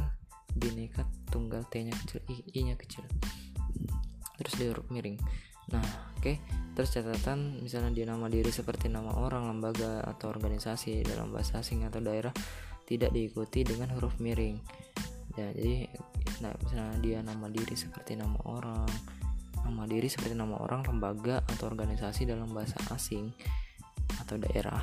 bineka 0.55 1.07
tunggal 1.31 1.63
T 1.67 1.81
nya 1.83 1.95
kecil 1.95 2.19
I, 2.27 2.35
I 2.55 2.59
nya 2.71 2.75
kecil. 2.75 3.03
Terus 4.39 4.53
dia 4.57 4.67
huruf 4.73 4.87
miring. 4.91 5.17
Nah 5.71 5.83
oke. 6.17 6.21
Okay. 6.21 6.35
terus 6.71 6.95
catatan 6.95 7.59
misalnya 7.59 7.91
dia 7.91 8.07
nama 8.07 8.31
diri 8.31 8.47
seperti 8.47 8.87
nama 8.87 9.11
orang 9.11 9.43
lembaga 9.51 9.99
atau 10.07 10.31
organisasi 10.31 11.03
dalam 11.03 11.35
bahasa 11.35 11.59
asing 11.59 11.83
atau 11.83 11.99
daerah 11.99 12.31
tidak 12.87 13.11
diikuti 13.11 13.67
dengan 13.67 13.91
huruf 13.95 14.15
miring. 14.23 14.59
Ya 15.35 15.51
jadi 15.51 15.91
nah 16.39 16.55
misalnya 16.63 16.97
dia 17.03 17.19
nama 17.21 17.47
diri 17.51 17.75
seperti 17.75 18.17
nama 18.17 18.39
orang 18.47 18.87
nama 19.61 19.85
diri 19.85 20.09
seperti 20.09 20.33
nama 20.33 20.57
orang 20.57 20.81
lembaga 20.83 21.45
atau 21.45 21.69
organisasi 21.69 22.25
dalam 22.25 22.49
bahasa 22.49 22.79
asing 22.91 23.29
atau 24.19 24.35
daerah. 24.41 24.81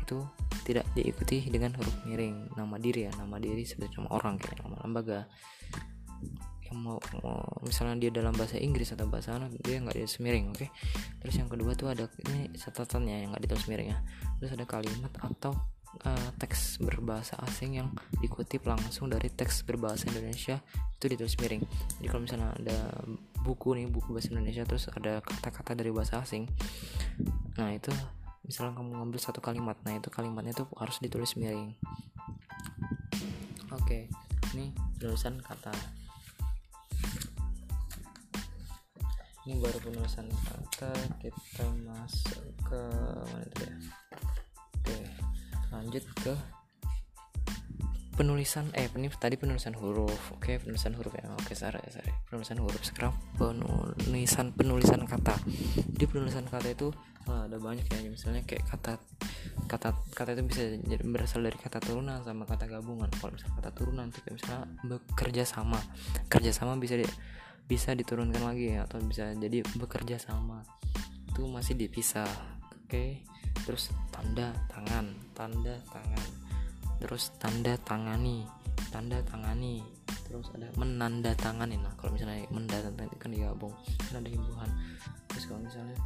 Itu 0.00 0.22
tidak 0.62 0.86
diikuti 0.94 1.44
dengan 1.50 1.74
huruf 1.76 1.94
miring. 2.06 2.54
Nama 2.54 2.76
diri 2.78 3.06
ya 3.06 3.12
nama 3.18 3.36
diri 3.38 3.62
seperti 3.66 3.98
nama 3.98 4.10
orang 4.14 4.38
kayak 4.38 4.62
nama 4.62 4.76
lembaga. 4.82 5.20
Yang 6.66 6.76
mau, 6.78 6.98
mau 7.20 7.42
misalnya 7.66 8.08
dia 8.08 8.10
dalam 8.14 8.32
bahasa 8.32 8.56
Inggris 8.56 8.94
atau 8.94 9.04
bahasa 9.10 9.36
Arab 9.36 9.52
dia 9.60 9.82
nggak 9.82 9.98
ditulis 9.98 10.18
miring 10.24 10.46
oke? 10.54 10.58
Okay? 10.64 10.70
terus 11.20 11.34
yang 11.36 11.50
kedua 11.50 11.76
tuh 11.76 11.92
ada 11.92 12.08
ini 12.30 12.48
catatannya 12.56 13.16
yang 13.26 13.28
nggak 13.34 13.44
ditulis 13.44 13.66
miring 13.68 13.88
ya. 13.92 13.98
Terus 14.40 14.50
ada 14.56 14.64
kalimat 14.64 15.12
atau 15.20 15.52
uh, 16.06 16.28
teks 16.40 16.80
berbahasa 16.80 17.36
asing 17.44 17.76
yang 17.82 17.88
dikutip 18.24 18.64
langsung 18.64 19.12
dari 19.12 19.28
teks 19.28 19.66
berbahasa 19.68 20.08
Indonesia 20.08 20.56
itu 20.96 21.04
ditulis 21.12 21.36
miring. 21.36 21.62
Jadi 22.00 22.06
kalau 22.08 22.22
misalnya 22.24 22.48
ada 22.56 22.78
buku 23.42 23.76
nih 23.76 23.86
buku 23.90 24.14
bahasa 24.14 24.32
Indonesia 24.32 24.64
terus 24.64 24.88
ada 24.88 25.20
kata-kata 25.20 25.76
dari 25.76 25.90
bahasa 25.92 26.22
asing. 26.22 26.48
Nah 27.58 27.74
itu 27.74 27.92
misalnya 28.42 28.74
kamu 28.74 28.98
ngambil 28.98 29.20
satu 29.22 29.38
kalimat 29.38 29.78
nah 29.86 29.94
itu 29.94 30.10
kalimatnya 30.10 30.54
itu 30.54 30.66
harus 30.78 30.98
ditulis 30.98 31.38
miring. 31.38 31.74
Oke 33.72 33.78
okay. 33.80 34.02
ini 34.54 34.74
penulisan 34.98 35.38
kata. 35.40 35.72
Ini 39.42 39.58
baru 39.58 39.78
penulisan 39.82 40.30
kata 40.30 40.94
kita 41.18 41.66
masuk 41.82 42.46
ke 42.62 42.82
mana 43.26 43.42
itu 43.42 43.62
ya? 43.66 43.76
Oke 44.78 44.98
lanjut 45.72 46.04
ke 46.22 46.34
penulisan 48.12 48.68
eh 48.76 48.86
ini 48.92 49.08
tadi 49.10 49.40
penulisan 49.40 49.74
huruf. 49.74 50.36
Oke 50.36 50.60
penulisan 50.60 50.94
huruf 50.94 51.10
ya. 51.16 51.26
Oke 51.42 51.56
sorry 51.58 51.80
sorry. 51.90 52.12
Penulisan 52.28 52.60
huruf 52.60 52.82
sekarang 52.84 53.16
penulisan 53.34 54.52
penulisan 54.54 55.08
kata. 55.08 55.34
Di 55.90 56.04
penulisan 56.06 56.46
kata 56.46 56.70
itu 56.70 56.92
oh, 57.28 57.46
ada 57.46 57.56
banyak 57.58 57.86
ya 57.86 58.10
misalnya 58.10 58.42
kayak 58.42 58.64
kata 58.66 58.98
kata 59.68 59.94
kata 60.12 60.30
itu 60.36 60.42
bisa 60.46 60.62
jadi 60.82 61.02
berasal 61.04 61.44
dari 61.44 61.58
kata 61.58 61.78
turunan 61.78 62.22
sama 62.22 62.44
kata 62.48 62.68
gabungan. 62.68 63.08
Kalau 63.18 63.32
misalnya 63.34 63.54
kata 63.62 63.70
turunan 63.74 64.06
itu 64.10 64.18
kayak 64.24 64.34
misalnya 64.40 64.62
bekerja 64.86 65.42
sama. 65.46 65.80
Kerja 66.28 66.50
sama 66.50 66.72
bisa 66.78 66.94
di, 66.98 67.06
bisa 67.66 67.94
diturunkan 67.94 68.42
lagi 68.42 68.74
atau 68.76 68.98
bisa 69.04 69.32
jadi 69.36 69.64
bekerja 69.76 70.16
sama. 70.18 70.64
Itu 71.30 71.46
masih 71.48 71.78
dipisah 71.78 72.28
oke? 72.28 72.88
Okay? 72.88 73.10
terus 73.62 73.92
tanda 74.10 74.50
tangan 74.72 75.12
tanda 75.36 75.76
tangan. 75.92 76.28
Terus 76.98 77.34
tanda 77.38 77.74
tangani 77.84 78.48
tanda 78.90 79.20
tangani. 79.24 79.84
Terus 80.32 80.48
ada 80.56 80.72
menanda 80.80 81.36
tangani 81.36 81.76
nah 81.76 81.92
kalau 82.00 82.16
misalnya 82.16 82.48
mendatangani 82.48 83.12
kan 83.20 83.28
digabung 83.28 83.74
kan 84.08 84.24
ada 84.24 84.32
himbuhan 84.32 84.70
terus 85.28 85.44
kalau 85.44 85.60
misalnya 85.60 85.96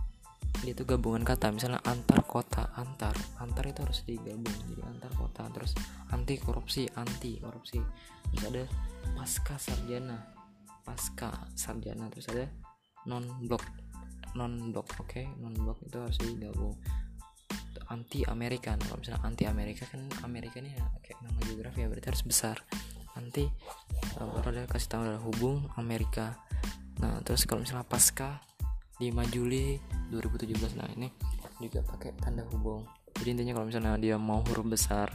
itu 0.65 0.89
gabungan 0.89 1.21
kata 1.21 1.53
misalnya 1.53 1.85
antar 1.85 2.25
kota 2.25 2.73
antar 2.81 3.13
antar 3.45 3.65
itu 3.69 3.85
harus 3.85 4.01
digabung 4.09 4.57
jadi 4.73 4.83
antar 4.89 5.13
kota 5.13 5.45
terus 5.53 5.77
anti 6.15 6.41
korupsi 6.41 6.89
anti 6.97 7.37
korupsi. 7.37 7.79
Terus 8.33 8.43
ada 8.49 8.63
pasca 9.15 9.55
sarjana 9.61 10.17
pasca 10.87 11.31
sarjana 11.53 12.07
terus 12.09 12.31
ada 12.31 12.47
non 13.11 13.27
blok 13.45 13.63
non 14.39 14.71
blok 14.71 14.87
oke 14.97 15.07
okay? 15.07 15.27
non 15.43 15.53
blok 15.53 15.83
itu 15.85 15.97
harus 15.99 16.19
digabung. 16.23 16.75
Anti 17.87 18.27
Amerika 18.27 18.75
nah, 18.75 18.83
kalau 18.91 18.99
misalnya 18.99 19.23
anti 19.23 19.45
Amerika 19.47 19.87
kan 19.87 20.11
Amerika 20.27 20.59
ini 20.59 20.75
ya, 20.75 20.83
kayak 21.07 21.23
nama 21.23 21.39
geografi 21.47 21.85
ya 21.85 21.89
berarti 21.93 22.09
harus 22.11 22.25
besar. 22.27 22.57
Anti 23.15 23.47
uh, 24.19 24.27
baru 24.27 24.49
ada 24.53 24.63
kasih 24.67 24.89
tahu 24.91 25.01
adalah 25.07 25.23
hubung 25.23 25.71
Amerika. 25.79 26.35
Nah 26.99 27.23
terus 27.23 27.47
kalau 27.47 27.63
misalnya 27.63 27.87
pasca 27.87 28.43
5 28.97 29.13
Juli 29.29 29.77
2017 30.09 30.81
nah 30.81 30.89
ini 30.97 31.13
juga 31.61 31.85
pakai 31.85 32.17
tanda 32.17 32.45
hubung. 32.53 32.85
Jadi 33.17 33.29
intinya 33.33 33.53
kalau 33.61 33.67
misalnya 33.69 33.97
dia 34.01 34.17
mau 34.17 34.41
huruf 34.45 34.65
besar 34.65 35.09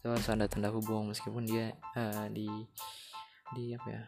itu 0.00 0.08
harus 0.08 0.28
ada 0.28 0.48
tanda 0.48 0.72
hubung. 0.72 1.12
Meskipun 1.12 1.44
dia 1.44 1.76
uh, 1.96 2.28
di 2.32 2.48
di 3.52 3.76
apa 3.76 3.88
ya? 3.92 4.02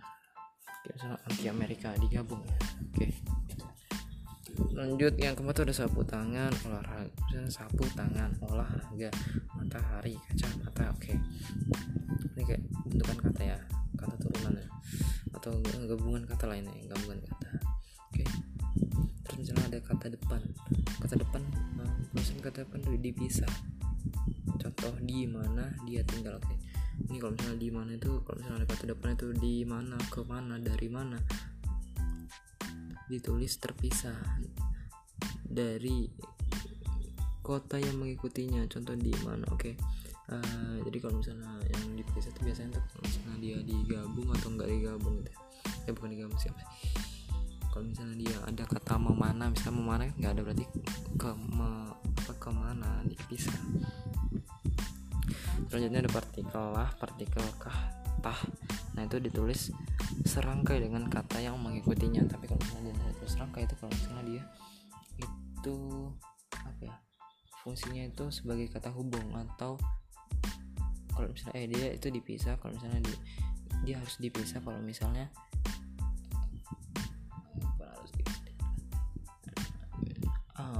Kayak 0.84 0.92
misalnya 0.96 1.18
anti 1.28 1.44
Amerika 1.48 1.88
digabung 2.00 2.40
ya. 2.44 2.56
Oke. 2.56 2.96
Okay. 2.96 3.10
lanjut 4.74 5.14
yang 5.22 5.38
keempat 5.38 5.62
ada 5.62 5.70
sapu 5.70 6.02
tangan 6.02 6.50
olahraga 6.66 7.46
sapu 7.46 7.86
tangan 7.94 8.34
olahraga 8.42 9.06
matahari 9.54 10.18
kacamata 10.26 10.90
oke. 10.90 10.98
Okay. 10.98 11.16
ini 12.34 12.42
kayak 12.42 12.62
bentukan 12.88 13.18
kata 13.28 13.42
ya 13.54 13.58
kata 13.94 14.14
turunan 14.18 14.58
ya. 14.58 14.66
Atau 15.36 15.52
gabungan 15.62 16.26
kata 16.26 16.50
lainnya 16.50 16.74
gabungan 16.90 17.22
kata 17.22 17.67
misalnya 19.38 19.64
ada 19.70 19.78
kata 19.80 20.10
depan. 20.10 20.42
Kata 20.98 21.14
depan 21.14 21.42
perusahaan 22.10 22.42
kata 22.42 22.58
depan 22.66 22.80
dipisah 22.98 23.52
contoh 24.58 24.94
di 24.98 25.30
mana 25.30 25.70
dia 25.86 26.02
tinggal? 26.02 26.42
Oke. 26.42 26.58
Ini 26.98 27.16
kalau 27.22 27.32
misalnya 27.38 27.58
di 27.62 27.70
mana 27.70 27.90
itu 27.94 28.10
kalau 28.26 28.42
misalnya 28.42 28.58
ada 28.66 28.68
kata 28.74 28.84
depan 28.90 29.08
itu 29.14 29.26
di 29.38 29.54
mana 29.62 29.96
ke 30.10 30.20
mana 30.26 30.58
dari 30.58 30.88
mana? 30.90 31.18
Ditulis 33.06 33.54
terpisah 33.62 34.18
dari 35.46 36.10
kota 37.40 37.78
yang 37.78 38.02
mengikutinya. 38.02 38.66
Contoh 38.66 38.98
di 38.98 39.14
mana? 39.22 39.46
Oke. 39.54 39.72
Okay. 39.72 39.74
uh, 40.28 40.42
eh, 40.42 40.74
jadi 40.90 40.98
kalau 41.00 41.22
misalnya 41.22 41.54
yang 41.70 41.82
dipisah 41.94 42.34
itu 42.34 42.40
biasanya 42.42 42.82
kalau 42.82 43.02
misalnya 43.06 43.36
dia 43.38 43.56
digabung 43.62 44.28
atau 44.34 44.48
enggak 44.50 44.68
digabung 44.68 45.14
gitu 45.22 45.30
ya. 45.86 45.90
Bukan 45.94 46.10
digabung 46.12 46.36
siapa 46.36 46.60
kalau 47.78 47.94
misalnya 47.94 48.16
dia 48.18 48.34
ada 48.42 48.64
kata 48.66 48.98
memana 48.98 49.54
misalnya 49.54 49.76
memana 49.78 50.02
kan 50.10 50.14
nggak 50.18 50.32
ada 50.34 50.42
berarti 50.42 50.66
ke 51.14 51.30
me, 51.54 51.70
apa 51.94 52.32
ke 52.34 52.50
mana 52.50 52.90
dipisah 53.06 53.54
selanjutnya 55.70 56.02
ada 56.02 56.10
partikel 56.10 56.64
lah 56.74 56.90
partikel 56.98 57.46
kah 57.62 57.78
tah. 58.18 58.40
Nah 58.98 59.06
itu 59.06 59.22
ditulis 59.22 59.70
serangkai 60.26 60.82
dengan 60.82 61.06
kata 61.06 61.38
yang 61.38 61.54
mengikutinya. 61.62 62.26
Tapi 62.26 62.50
kalau 62.50 62.58
misalnya 62.66 62.98
dia 62.98 63.14
terus 63.14 63.38
serangkai 63.38 63.62
itu 63.62 63.74
kalau 63.78 63.92
misalnya 63.94 64.24
dia 64.26 64.42
itu 65.14 65.76
apa 66.50 66.82
ya 66.82 66.96
fungsinya 67.62 68.02
itu 68.10 68.24
sebagai 68.34 68.66
kata 68.74 68.90
hubung 68.90 69.38
atau 69.38 69.78
kalau 71.14 71.30
misalnya 71.30 71.54
eh 71.62 71.66
dia 71.70 71.86
itu 71.94 72.10
dipisah. 72.10 72.58
Kalau 72.58 72.74
misalnya 72.74 73.06
di, 73.06 73.14
dia 73.86 74.02
harus 74.02 74.18
dipisah. 74.18 74.58
Kalau 74.66 74.82
misalnya 74.82 75.30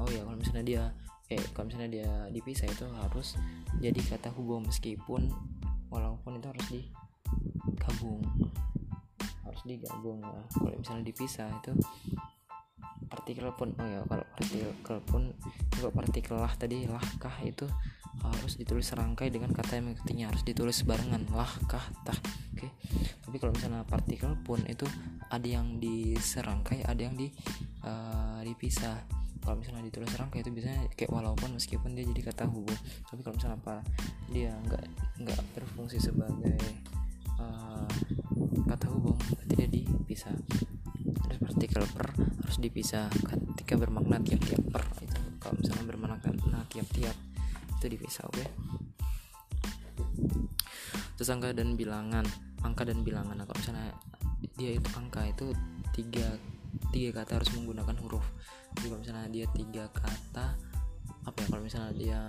oh 0.09 0.13
ya 0.17 0.25
kalau 0.25 0.39
misalnya 0.41 0.65
dia 0.65 0.83
eh 1.29 1.45
kalau 1.53 1.69
misalnya 1.69 1.91
dia 1.93 2.11
dipisah 2.33 2.65
itu 2.65 2.89
harus 3.05 3.37
jadi 3.85 4.01
kata 4.01 4.33
hubung 4.33 4.65
meskipun 4.65 5.29
walaupun 5.93 6.41
itu 6.41 6.49
harus 6.49 6.67
digabung. 6.73 8.25
Harus 9.45 9.63
digabung 9.69 10.25
ya 10.25 10.41
kalau 10.57 10.77
misalnya 10.81 11.05
dipisah 11.05 11.49
itu 11.61 11.73
partikel 13.09 13.49
pun 13.57 13.77
oh 13.77 13.89
ya 13.89 14.01
kalau 14.09 14.25
partikel 14.37 14.99
pun 15.05 15.23
kalau 15.73 15.93
partikel 15.93 16.37
lah 16.41 16.53
tadi 16.57 16.89
lahkah 16.89 17.37
itu 17.45 17.69
harus 18.19 18.59
ditulis 18.59 18.89
serangkai 18.89 19.31
dengan 19.31 19.55
kata 19.55 19.79
yang 19.79 19.93
mengikutinya 19.93 20.33
harus 20.33 20.43
ditulis 20.43 20.83
barengan 20.83 21.29
lahkah 21.31 21.85
tah. 22.03 22.19
Oke. 22.57 22.67
Okay. 22.67 22.71
tapi 23.23 23.37
kalau 23.39 23.53
misalnya 23.55 23.87
partikel 23.87 24.35
pun 24.43 24.59
itu 24.67 24.83
ada 25.31 25.47
yang 25.47 25.79
diserangkai 25.79 26.83
ada 26.83 26.99
yang 26.99 27.15
di 27.15 27.31
uh, 27.87 28.43
dipisah 28.43 29.18
kalau 29.49 29.65
misalnya 29.65 29.89
ditulis 29.89 30.13
serangkai 30.13 30.45
itu 30.45 30.53
biasanya 30.53 30.93
kayak 30.93 31.09
walaupun 31.09 31.57
meskipun 31.57 31.97
dia 31.97 32.05
jadi 32.05 32.21
kata 32.29 32.53
hubung 32.53 32.77
tapi 33.09 33.25
kalau 33.25 33.33
misalnya 33.41 33.57
apa 33.65 33.81
dia 34.29 34.53
nggak 34.53 34.85
nggak 35.25 35.41
berfungsi 35.57 35.97
sebagai 35.97 36.61
uh, 37.41 37.89
kata 38.69 38.93
hubung 38.93 39.17
berarti 39.17 39.55
dia 39.57 39.69
dipisah 39.73 40.37
terus 41.25 41.41
partikel 41.41 41.81
per 41.97 42.13
harus 42.45 42.59
dipisah 42.61 43.09
ketika 43.57 43.81
bermakna 43.81 44.21
tiap-tiap 44.21 44.61
per 44.69 44.85
itu 45.01 45.17
kalau 45.41 45.57
misalnya 45.57 45.85
bermakna 45.89 46.21
tiap-tiap 46.69 47.17
itu 47.81 47.87
dipisah 47.89 48.29
oke 48.29 48.37
okay? 48.37 48.49
terus 51.17 51.33
angka 51.33 51.57
dan 51.57 51.73
bilangan 51.73 52.29
angka 52.61 52.85
dan 52.85 53.01
bilangan 53.01 53.33
nah, 53.33 53.49
kalau 53.49 53.65
misalnya 53.65 53.97
dia 54.61 54.77
itu 54.77 54.89
angka 54.93 55.25
itu 55.25 55.57
tiga 55.97 56.37
tiga 56.91 57.23
kata 57.23 57.41
harus 57.41 57.51
menggunakan 57.55 57.97
huruf. 58.03 58.25
Jadi 58.77 58.87
kalau 58.91 59.01
misalnya 59.01 59.29
dia 59.31 59.47
tiga 59.55 59.85
kata 59.93 60.47
apa 61.29 61.45
ya 61.45 61.47
kalau 61.53 61.63
misalnya 61.65 61.93
dia 61.93 62.21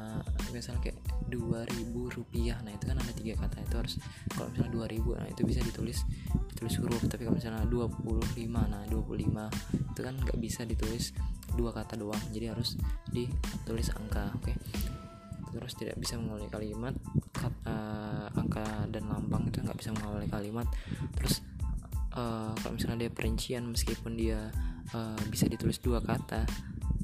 misalnya 0.52 0.82
kayak 0.84 1.00
dua 1.32 1.64
ribu 1.72 2.12
rupiah 2.12 2.60
nah 2.68 2.76
itu 2.76 2.84
kan 2.84 3.00
ada 3.00 3.14
tiga 3.16 3.40
kata 3.40 3.64
itu 3.64 3.76
harus 3.80 3.96
kalau 4.36 4.52
misalnya 4.52 4.72
dua 4.76 4.86
ribu 4.92 5.16
nah 5.16 5.24
itu 5.24 5.48
bisa 5.48 5.64
ditulis 5.64 6.04
ditulis 6.52 6.76
huruf. 6.84 7.02
Tapi 7.08 7.24
kalau 7.24 7.40
misalnya 7.40 7.64
25 7.64 8.52
nah 8.52 8.84
25 8.92 9.96
itu 9.96 10.02
kan 10.04 10.14
nggak 10.20 10.40
bisa 10.44 10.62
ditulis 10.68 11.16
dua 11.56 11.72
kata 11.72 11.96
doang. 11.96 12.20
Jadi 12.36 12.46
harus 12.52 12.76
ditulis 13.16 13.88
angka 13.96 14.36
oke? 14.36 14.52
Okay? 14.52 14.58
terus 15.50 15.74
tidak 15.74 15.98
bisa 15.98 16.14
mengawali 16.14 16.46
kalimat 16.46 16.94
kata 17.34 17.80
angka 18.38 18.86
dan 18.94 19.10
lambang 19.10 19.50
itu 19.50 19.66
nggak 19.66 19.78
bisa 19.82 19.90
mengawali 19.98 20.30
kalimat. 20.30 20.68
Terus 21.18 21.42
uh, 22.20 22.52
kalau 22.60 22.74
misalnya 22.76 23.08
dia 23.08 23.12
perincian 23.16 23.64
meskipun 23.72 24.20
dia 24.20 24.52
uh, 24.92 25.20
bisa 25.32 25.48
ditulis 25.48 25.80
dua 25.80 26.04
kata 26.04 26.44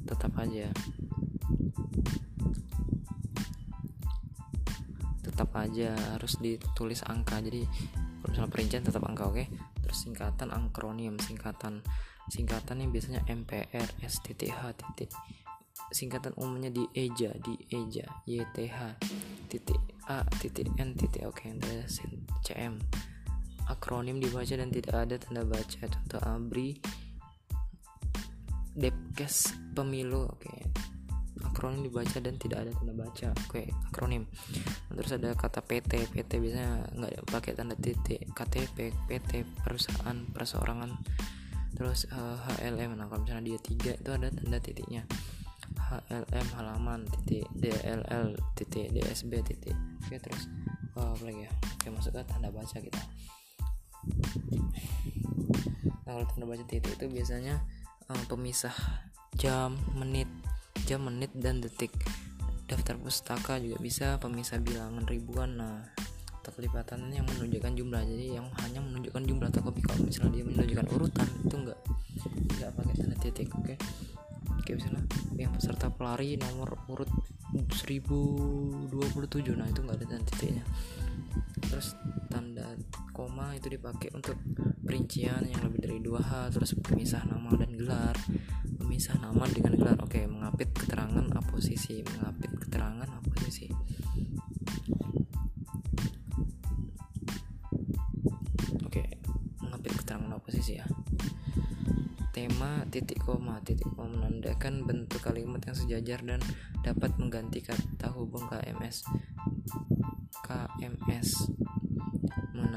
tetap 0.04 0.36
aja. 0.36 0.68
Tetap 5.24 5.50
aja 5.56 5.96
harus 6.16 6.36
ditulis 6.38 7.00
angka. 7.08 7.40
Jadi 7.40 7.64
kalau 8.20 8.28
misalnya 8.30 8.52
perincian 8.52 8.84
tetap 8.84 9.02
angka 9.08 9.24
oke? 9.24 9.34
Okay? 9.40 9.48
terus 9.86 10.02
singkatan 10.02 10.50
akronim 10.50 11.14
singkatan 11.22 11.78
singkatan 12.26 12.82
yang 12.82 12.90
biasanya 12.90 13.22
MPR 13.30 13.86
STTH 14.02 14.74
titik. 14.74 15.14
Singkatan 15.94 16.34
umumnya 16.34 16.74
di 16.74 16.82
EJA 16.90 17.30
di 17.38 17.54
EJA 17.70 18.26
YTH 18.26 18.78
titik 19.46 19.78
A 20.10 20.26
titik 20.42 20.66
N 20.82 20.98
titik 20.98 21.22
oke 21.22 21.46
okay, 21.46 21.86
CM 22.42 22.82
akronim 23.66 24.18
dibaca 24.22 24.54
dan 24.56 24.70
tidak 24.70 24.94
ada 24.94 25.14
tanda 25.18 25.42
baca. 25.46 25.82
Contoh 25.86 26.20
ABRI 26.22 26.78
Depkes 28.76 29.56
pemilu 29.72 30.28
oke. 30.28 30.44
Okay 30.44 30.86
akronim 31.56 31.88
dibaca 31.88 32.20
dan 32.20 32.36
tidak 32.36 32.68
ada 32.68 32.70
tanda 32.76 32.92
baca 32.92 33.32
oke 33.32 33.62
akronim. 33.92 34.28
Terus 34.92 35.12
ada 35.16 35.32
kata 35.32 35.64
PT 35.64 36.12
PT 36.12 36.30
biasanya 36.36 36.84
nggak 36.92 37.12
pakai 37.28 37.52
tanda 37.56 37.72
titik. 37.76 38.28
KTP 38.32 38.92
PT 39.08 39.44
perusahaan 39.64 40.16
perseorangan. 40.36 40.96
Terus 41.76 42.08
uh, 42.12 42.36
eh, 42.60 42.72
HLM 42.72 42.96
nah 42.96 43.08
kalau 43.08 43.24
misalnya 43.24 43.56
dia 43.56 43.58
tiga 43.60 43.92
itu 43.96 44.10
ada 44.12 44.28
tanda 44.32 44.58
titiknya. 44.60 45.08
HLM 45.76 46.46
halaman 46.60 47.08
titik. 47.08 47.48
DLL 47.56 48.36
titik. 48.56 48.92
DSB 48.92 49.32
titik. 49.44 49.76
Oke 50.04 50.16
terus 50.20 50.52
uh, 50.96 51.16
apa 51.16 51.22
lagi 51.24 51.48
ya? 51.48 51.52
Oke 51.80 51.88
masuk 51.88 52.16
ke 52.16 52.20
tanda 52.28 52.48
baca 52.52 52.76
kita 52.80 53.02
nah 56.06 56.12
kalau 56.14 56.26
tanda 56.30 56.44
baca 56.46 56.64
titik 56.64 56.94
itu 56.96 57.06
biasanya 57.10 57.60
uh, 58.08 58.24
pemisah 58.30 58.74
jam 59.36 59.74
menit 59.98 60.30
jam 60.86 61.02
menit 61.02 61.34
dan 61.34 61.58
detik. 61.58 61.90
Daftar 62.66 62.98
pustaka 62.98 63.58
juga 63.62 63.78
bisa 63.78 64.18
pemisah 64.22 64.58
bilangan 64.62 65.06
ribuan. 65.06 65.58
Nah 65.58 65.82
kelipatan 66.56 67.12
yang 67.12 67.28
menunjukkan 67.28 67.76
jumlah. 67.76 68.00
Jadi 68.00 68.32
yang 68.32 68.48
hanya 68.64 68.80
menunjukkan 68.80 69.22
jumlah 69.28 69.48
atau 69.52 69.60
kopi 69.66 69.84
kalau 69.84 70.08
misalnya 70.08 70.40
dia 70.40 70.44
menunjukkan 70.48 70.86
urutan 70.94 71.28
itu 71.44 71.52
enggak 71.52 71.78
enggak 72.56 72.70
pakai 72.72 72.94
tanda 72.96 73.16
titik 73.20 73.48
oke? 73.52 73.66
Okay? 73.66 73.76
oke 74.56 74.70
misalnya 74.72 75.04
yang 75.36 75.52
peserta 75.52 75.92
pelari 75.92 76.40
nomor 76.40 76.80
urut 76.88 77.10
1027 77.52 78.88
nah 79.52 79.68
itu 79.68 79.80
enggak 79.84 79.96
ada 80.00 80.06
tanda 80.06 80.24
titiknya 80.32 80.64
koma 83.16 83.56
itu 83.56 83.72
dipakai 83.72 84.12
untuk 84.12 84.36
perincian 84.84 85.40
yang 85.48 85.64
lebih 85.64 85.80
dari 85.80 85.98
dua 86.04 86.20
hal 86.20 86.52
terus 86.52 86.76
pemisah 86.76 87.24
nama 87.24 87.48
dan 87.56 87.72
gelar. 87.72 88.12
Memisah 88.76 89.16
nama 89.24 89.48
dengan 89.48 89.72
gelar 89.80 89.96
oke 90.04 90.20
mengapit 90.28 90.68
keterangan 90.76 91.24
aposisi 91.32 92.04
mengapit 92.04 92.52
keterangan 92.60 93.08
aposisi 93.08 93.72
oke 98.84 99.02
mengapit 99.64 99.92
keterangan 99.96 100.30
aposisi 100.36 100.72
ya. 100.76 100.86
Tema 102.36 102.84
titik 102.92 103.24
koma 103.24 103.64
titik 103.64 103.88
koma 103.96 104.12
menandakan 104.12 104.84
bentuk 104.84 105.24
kalimat 105.24 105.64
yang 105.64 105.72
sejajar 105.72 106.20
dan 106.20 106.44
dapat 106.84 107.16
mengganti 107.16 107.64
kata 107.64 108.12
hubung 108.12 108.44
KMS 108.52 109.08
KMS 110.44 111.55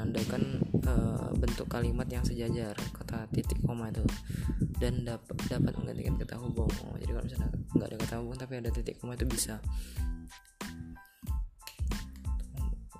menandakan 0.00 0.64
uh, 0.88 1.28
bentuk 1.36 1.68
kalimat 1.68 2.08
yang 2.08 2.24
sejajar 2.24 2.72
kata 2.96 3.28
titik 3.36 3.60
koma 3.60 3.92
itu 3.92 4.00
dan 4.80 5.04
dapat 5.04 5.36
dapat 5.52 5.76
menggantikan 5.76 6.16
kata 6.16 6.40
hubung. 6.40 6.72
Oh, 6.88 6.96
jadi 6.96 7.12
kalau 7.12 7.24
misalnya 7.28 7.50
nggak 7.76 7.88
ada 7.92 7.98
kata 8.00 8.14
hubung 8.24 8.36
tapi 8.40 8.52
ada 8.64 8.72
titik 8.72 8.96
koma 8.96 9.12
itu 9.12 9.28
bisa. 9.28 9.60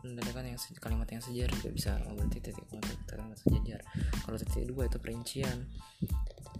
Menandakan 0.05 0.53
yang 0.53 0.61
kalimat 0.77 1.09
yang 1.09 1.25
sejajar 1.25 1.49
juga 1.57 1.71
bisa 1.73 1.93
oh, 2.05 2.13
berarti 2.21 2.39
titik 2.45 2.67
koma 2.69 2.85
itu 2.85 3.05
kalimat 3.09 3.39
sejajar. 3.41 3.81
Kalau 4.21 4.37
titik 4.37 4.65
dua 4.69 4.83
itu 4.85 4.99
perincian 5.01 5.57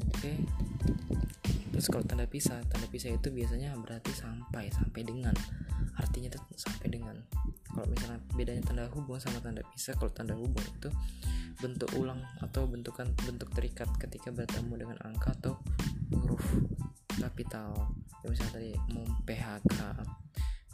oke. 0.09 0.25
Okay. 0.25 0.37
terus 1.71 1.87
kalau 1.87 2.03
tanda 2.03 2.27
pisah 2.27 2.65
tanda 2.67 2.89
pisah 2.89 3.13
itu 3.13 3.29
biasanya 3.29 3.77
berarti 3.77 4.17
sampai 4.17 4.73
sampai 4.73 5.05
dengan. 5.05 5.37
Artinya 6.01 6.33
itu 6.33 6.41
sampai 6.57 6.89
dengan 6.89 7.21
kalau 7.81 7.97
misalnya 7.97 8.21
bedanya 8.37 8.61
tanda 8.61 8.85
hubung 8.93 9.17
sama 9.17 9.41
tanda 9.41 9.65
pisah 9.73 9.97
kalau 9.97 10.13
tanda 10.13 10.37
hubung 10.37 10.61
itu 10.61 10.93
bentuk 11.65 11.89
ulang 11.97 12.21
atau 12.45 12.69
bentukan 12.69 13.09
bentuk 13.25 13.49
terikat 13.57 13.89
ketika 13.97 14.29
bertemu 14.29 14.85
dengan 14.85 15.01
angka 15.01 15.33
atau 15.41 15.57
huruf 16.13 16.45
kapital. 17.17 17.89
Ya 18.21 18.27
misalnya 18.29 18.53
tadi 18.53 18.71
mau 18.93 19.09
PHK 19.25 19.81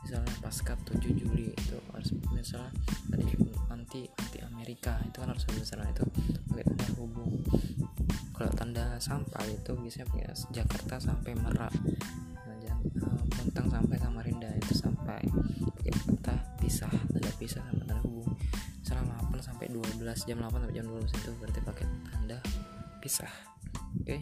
misalnya 0.03 0.35
pasca 0.43 0.75
7 0.75 0.99
Juli 1.15 1.55
itu 1.55 1.79
harus 1.95 2.11
misalnya 2.35 2.75
tadi 3.07 3.39
anti 3.71 4.03
anti 4.11 4.39
Amerika 4.43 4.99
itu 5.07 5.23
kan 5.23 5.31
harus 5.31 5.47
misalnya 5.55 5.95
itu 5.95 6.03
pakai 6.51 6.67
tanda 6.67 6.91
hubung. 6.99 7.39
Kalau 8.35 8.51
tanda 8.51 8.99
sampai 8.99 9.55
itu 9.55 9.79
biasanya 9.79 10.11
punya 10.11 10.35
Jakarta 10.51 10.99
sampai 10.99 11.39
Merak 11.39 11.71
uh, 13.55 13.69
sampai 13.71 13.97
Samarinda 14.01 14.51
itu 14.59 14.73
sampai 14.75 15.23
pakai 15.77 15.93
kata 15.95 16.35
pisah 16.59 16.91
tanda 16.91 17.31
pisah 17.39 17.63
sama 17.63 17.85
tanda 17.85 17.97
hubung 18.03 18.31
misalnya 18.83 19.19
8 19.31 19.39
sampai 19.39 19.67
12 19.71 20.03
jam 20.27 20.39
8 20.43 20.51
sampai 20.51 20.75
jam 20.75 20.87
12 20.91 21.07
itu 21.07 21.31
berarti 21.39 21.61
pakai 21.63 21.87
tanda 22.11 22.39
pisah 22.99 23.33
oke 24.03 24.07
okay? 24.07 24.21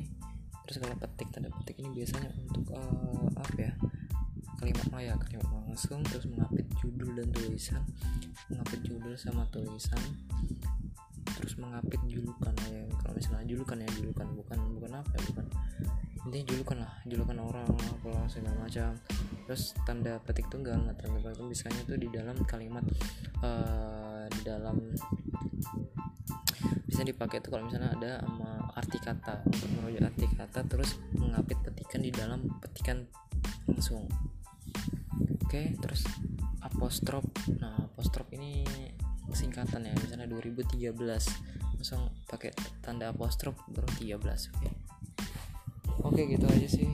terus 0.68 0.76
kalau 0.80 0.96
petik 1.00 1.28
tanda 1.32 1.48
petik 1.62 1.76
ini 1.80 1.88
biasanya 1.92 2.30
untuk 2.36 2.64
uh, 2.76 3.28
apa 3.40 3.56
ya 3.60 3.72
kalimat 4.60 4.86
maya 4.92 5.12
kalimat 5.20 5.48
langsung 5.52 6.00
terus 6.08 6.24
mengapit 6.30 6.64
judul 6.80 7.12
dan 7.18 7.28
tulisan 7.34 7.82
mengapit 8.48 8.80
judul 8.86 9.12
sama 9.18 9.44
tulisan 9.52 10.00
terus 11.36 11.60
mengapit 11.60 12.00
julukan 12.08 12.54
ya 12.70 12.88
kalau 13.02 13.12
misalnya 13.18 13.44
julukan 13.44 13.76
ya 13.76 13.88
julukan 14.00 14.26
bukan 14.32 14.58
bukan 14.78 14.92
apa 14.96 15.12
ya 15.12 15.22
bukan 15.34 15.46
intinya 16.24 16.46
julukan 16.48 16.76
lah 16.80 16.92
julukan 17.04 17.36
orang 17.40 17.68
apa 17.68 18.12
segala 18.32 18.56
macam. 18.56 18.96
Terus 19.44 19.76
tanda 19.84 20.16
petik 20.24 20.48
tunggal 20.48 20.80
nah 20.80 20.96
tanda 20.96 21.20
petik 21.20 21.44
misalnya 21.44 21.82
tuh 21.84 21.98
di 22.00 22.08
dalam 22.08 22.36
kalimat 22.48 22.84
uh, 23.44 24.24
di 24.32 24.40
dalam 24.44 24.76
bisa 26.88 27.02
dipakai 27.02 27.42
tuh 27.42 27.50
kalau 27.52 27.66
misalnya 27.66 27.90
ada 27.98 28.22
sama 28.22 28.70
arti 28.78 28.98
kata 29.02 29.42
untuk 29.44 29.68
merujuk 29.76 30.02
arti 30.06 30.26
kata 30.30 30.60
terus 30.64 30.90
mengapit 31.18 31.58
petikan 31.60 32.00
di 32.00 32.10
dalam 32.14 32.40
petikan 32.62 33.04
langsung. 33.68 34.08
Oke 35.44 35.76
terus 35.78 36.08
apostrof. 36.64 37.26
Nah 37.60 37.84
apostrof 37.84 38.30
ini 38.32 38.64
singkatan 39.34 39.90
ya 39.90 39.94
misalnya 39.98 40.30
2013 40.30 40.94
langsung 41.74 42.14
pakai 42.30 42.54
tanda 42.80 43.10
apostrof 43.10 43.58
baru 43.66 43.88
13 43.98 44.54
oke 44.54 44.70
oke 46.04 46.20
gitu 46.28 46.46
aja 46.46 46.68
sih. 46.68 46.88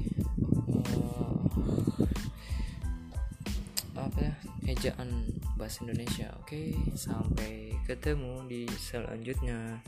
Uh, 0.70 1.44
apa 3.98 4.18
ya? 4.22 4.34
Ejaan 4.70 5.26
bahasa 5.58 5.82
Indonesia. 5.84 6.30
Oke 6.40 6.72
sampai 6.94 7.74
ketemu 7.84 8.46
di 8.46 8.62
selanjutnya 8.78 9.82